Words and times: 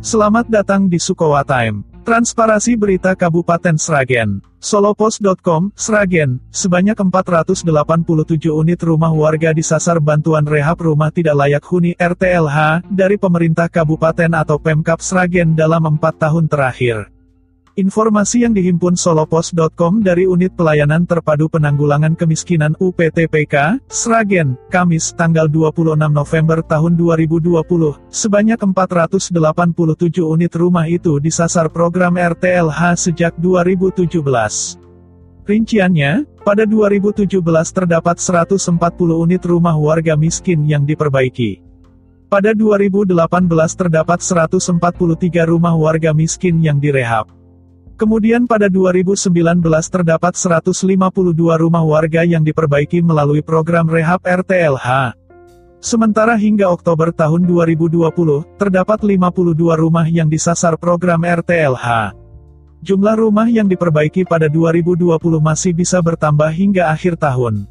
Selamat 0.00 0.48
datang 0.48 0.88
di 0.88 0.96
Sukowa 0.96 1.44
Time. 1.44 1.84
Transparasi 2.08 2.72
berita 2.72 3.12
Kabupaten 3.12 3.76
Sragen. 3.76 4.40
Solopos.com, 4.56 5.76
Sragen, 5.76 6.40
sebanyak 6.48 6.96
487 6.96 7.68
unit 8.48 8.80
rumah 8.80 9.12
warga 9.12 9.52
disasar 9.52 10.00
bantuan 10.00 10.48
rehab 10.48 10.80
rumah 10.80 11.12
tidak 11.12 11.44
layak 11.44 11.64
huni 11.68 11.92
RTLH 12.00 12.88
dari 12.88 13.20
pemerintah 13.20 13.68
kabupaten 13.68 14.32
atau 14.40 14.56
Pemkap 14.56 15.04
Sragen 15.04 15.52
dalam 15.52 15.84
empat 15.84 16.16
tahun 16.16 16.48
terakhir. 16.48 17.19
Informasi 17.80 18.44
yang 18.44 18.52
dihimpun 18.52 18.92
solopos.com 18.92 20.04
dari 20.04 20.28
Unit 20.28 20.52
Pelayanan 20.52 21.08
Terpadu 21.08 21.48
Penanggulangan 21.48 22.12
Kemiskinan 22.12 22.76
UPTPK, 22.76 23.80
Sragen, 23.88 24.60
Kamis, 24.68 25.16
tanggal 25.16 25.48
26 25.48 25.96
November 26.12 26.60
tahun 26.60 26.92
2020, 27.00 27.56
sebanyak 28.12 28.60
487 28.60 29.32
unit 30.20 30.52
rumah 30.60 30.84
itu 30.92 31.16
disasar 31.24 31.72
program 31.72 32.20
RTLH 32.20 33.08
sejak 33.08 33.32
2017. 33.40 34.12
Rinciannya, 35.48 36.28
pada 36.44 36.68
2017 36.68 37.32
terdapat 37.72 38.20
140 38.20 39.24
unit 39.24 39.40
rumah 39.48 39.80
warga 39.80 40.20
miskin 40.20 40.68
yang 40.68 40.84
diperbaiki. 40.84 41.64
Pada 42.28 42.52
2018 42.52 43.16
terdapat 43.72 44.20
143 44.20 45.48
rumah 45.48 45.72
warga 45.80 46.12
miskin 46.12 46.60
yang 46.60 46.76
direhab. 46.76 47.39
Kemudian 48.00 48.48
pada 48.48 48.72
2019 48.72 49.60
terdapat 49.92 50.32
152 50.32 51.36
rumah 51.36 51.84
warga 51.84 52.24
yang 52.24 52.40
diperbaiki 52.40 53.04
melalui 53.04 53.44
program 53.44 53.84
rehab 53.84 54.24
RTLH. 54.24 55.12
Sementara 55.84 56.32
hingga 56.40 56.72
Oktober 56.72 57.12
tahun 57.12 57.44
2020, 57.44 58.00
terdapat 58.56 59.04
52 59.04 59.52
rumah 59.76 60.08
yang 60.08 60.32
disasar 60.32 60.80
program 60.80 61.28
RTLH. 61.28 62.16
Jumlah 62.80 63.20
rumah 63.20 63.52
yang 63.52 63.68
diperbaiki 63.68 64.24
pada 64.24 64.48
2020 64.48 65.20
masih 65.36 65.76
bisa 65.76 66.00
bertambah 66.00 66.48
hingga 66.56 66.88
akhir 66.88 67.20
tahun. 67.20 67.68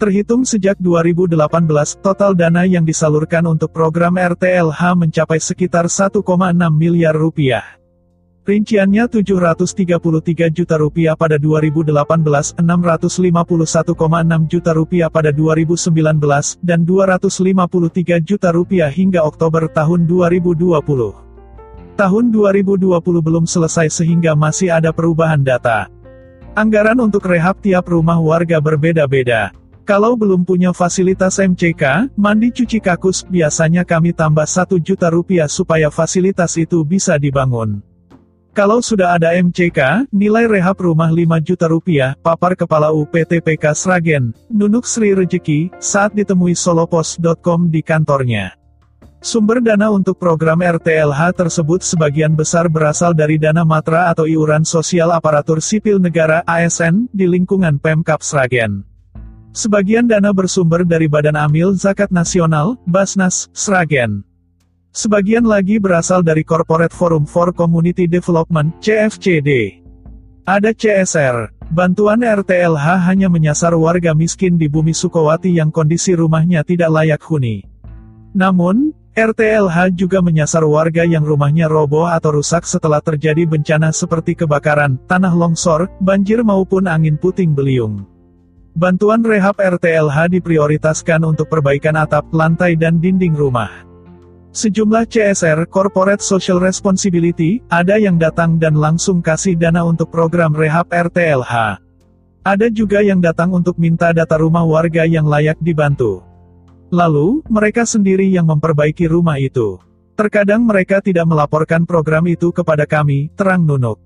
Terhitung 0.00 0.48
sejak 0.48 0.80
2018, 0.80 1.36
total 2.00 2.32
dana 2.32 2.64
yang 2.64 2.88
disalurkan 2.88 3.44
untuk 3.44 3.76
program 3.76 4.16
RTLH 4.16 4.96
mencapai 4.96 5.36
sekitar 5.36 5.92
1,6 5.92 6.24
miliar 6.72 7.12
rupiah. 7.12 7.79
Rinciannya 8.50 9.06
733 9.06 10.50
juta 10.50 10.74
rupiah 10.74 11.14
pada 11.14 11.38
2018, 11.38 12.58
651,6 12.58 14.50
juta 14.50 14.74
rupiah 14.74 15.06
pada 15.06 15.30
2019, 15.30 16.58
dan 16.58 16.82
253 16.82 18.18
juta 18.18 18.50
rupiah 18.50 18.90
hingga 18.90 19.22
Oktober 19.22 19.70
tahun 19.70 20.02
2020. 20.02 21.94
Tahun 21.94 22.24
2020 22.34 23.22
belum 23.22 23.46
selesai 23.46 23.86
sehingga 23.86 24.34
masih 24.34 24.74
ada 24.74 24.90
perubahan 24.90 25.38
data. 25.46 25.86
Anggaran 26.58 26.98
untuk 26.98 27.30
rehab 27.30 27.62
tiap 27.62 27.86
rumah 27.86 28.18
warga 28.18 28.58
berbeda-beda. 28.58 29.54
Kalau 29.86 30.18
belum 30.18 30.42
punya 30.42 30.74
fasilitas 30.74 31.38
MCK, 31.38 32.10
mandi 32.18 32.50
cuci 32.50 32.82
kakus, 32.82 33.22
biasanya 33.30 33.86
kami 33.86 34.10
tambah 34.10 34.42
1 34.42 34.74
juta 34.82 35.06
rupiah 35.06 35.46
supaya 35.46 35.86
fasilitas 35.86 36.58
itu 36.58 36.82
bisa 36.82 37.14
dibangun. 37.14 37.89
Kalau 38.50 38.82
sudah 38.82 39.14
ada 39.14 39.30
MCK, 39.38 40.10
nilai 40.10 40.50
rehab 40.50 40.74
rumah 40.82 41.06
5 41.06 41.38
juta 41.38 41.70
rupiah, 41.70 42.18
papar 42.18 42.58
Kepala 42.58 42.90
UPTPK 42.90 43.78
Sragen, 43.78 44.34
Nunuk 44.50 44.90
Sri 44.90 45.14
Rejeki, 45.14 45.70
saat 45.78 46.18
ditemui 46.18 46.58
solopos.com 46.58 47.70
di 47.70 47.78
kantornya. 47.78 48.58
Sumber 49.22 49.62
dana 49.62 49.94
untuk 49.94 50.18
program 50.18 50.66
RTLH 50.66 51.36
tersebut 51.36 51.84
sebagian 51.86 52.34
besar 52.34 52.66
berasal 52.66 53.14
dari 53.14 53.38
dana 53.38 53.62
matra 53.62 54.10
atau 54.10 54.26
iuran 54.26 54.66
sosial 54.66 55.14
aparatur 55.14 55.62
sipil 55.62 56.02
negara 56.02 56.42
ASN 56.42 57.06
di 57.14 57.30
lingkungan 57.30 57.78
Pemkap 57.78 58.18
Sragen. 58.18 58.82
Sebagian 59.54 60.10
dana 60.10 60.34
bersumber 60.34 60.82
dari 60.82 61.06
Badan 61.06 61.38
Amil 61.38 61.76
Zakat 61.78 62.10
Nasional, 62.10 62.80
Basnas, 62.82 63.46
Sragen. 63.54 64.26
Sebagian 64.90 65.46
lagi 65.46 65.78
berasal 65.78 66.26
dari 66.26 66.42
Corporate 66.42 66.90
Forum 66.90 67.22
for 67.22 67.54
Community 67.54 68.10
Development, 68.10 68.74
CFCD. 68.82 69.78
Ada 70.42 70.74
CSR. 70.74 71.62
Bantuan 71.70 72.26
RTLH 72.26 73.06
hanya 73.06 73.30
menyasar 73.30 73.70
warga 73.78 74.10
miskin 74.18 74.58
di 74.58 74.66
bumi 74.66 74.90
Sukowati 74.90 75.54
yang 75.54 75.70
kondisi 75.70 76.18
rumahnya 76.18 76.66
tidak 76.66 76.90
layak 76.90 77.22
huni. 77.22 77.62
Namun, 78.34 78.90
RTLH 79.14 79.94
juga 79.94 80.18
menyasar 80.18 80.66
warga 80.66 81.06
yang 81.06 81.22
rumahnya 81.22 81.70
roboh 81.70 82.10
atau 82.10 82.42
rusak 82.42 82.66
setelah 82.66 82.98
terjadi 82.98 83.46
bencana 83.46 83.94
seperti 83.94 84.34
kebakaran, 84.34 84.98
tanah 85.06 85.30
longsor, 85.38 85.86
banjir 86.02 86.42
maupun 86.42 86.90
angin 86.90 87.14
puting 87.14 87.54
beliung. 87.54 88.10
Bantuan 88.74 89.22
rehab 89.22 89.54
RTLH 89.54 90.34
diprioritaskan 90.34 91.22
untuk 91.22 91.46
perbaikan 91.46 91.94
atap, 91.94 92.26
lantai 92.34 92.74
dan 92.74 92.98
dinding 92.98 93.38
rumah. 93.38 93.89
Sejumlah 94.50 95.06
CSR 95.06 95.70
Corporate 95.70 96.18
Social 96.18 96.58
Responsibility, 96.58 97.62
ada 97.70 98.02
yang 98.02 98.18
datang 98.18 98.58
dan 98.58 98.74
langsung 98.74 99.22
kasih 99.22 99.54
dana 99.54 99.86
untuk 99.86 100.10
program 100.10 100.50
rehab 100.50 100.90
RTLH. 100.90 101.78
Ada 102.42 102.66
juga 102.66 102.98
yang 102.98 103.22
datang 103.22 103.54
untuk 103.54 103.78
minta 103.78 104.10
data 104.10 104.34
rumah 104.42 104.66
warga 104.66 105.06
yang 105.06 105.30
layak 105.30 105.54
dibantu. 105.62 106.26
Lalu, 106.90 107.46
mereka 107.46 107.86
sendiri 107.86 108.26
yang 108.26 108.50
memperbaiki 108.50 109.06
rumah 109.06 109.38
itu. 109.38 109.78
Terkadang 110.18 110.66
mereka 110.66 110.98
tidak 110.98 111.30
melaporkan 111.30 111.86
program 111.86 112.26
itu 112.26 112.50
kepada 112.50 112.90
kami, 112.90 113.30
terang 113.38 113.62
Nunuk. 113.62 114.02